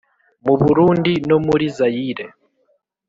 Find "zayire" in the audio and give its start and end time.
1.77-2.25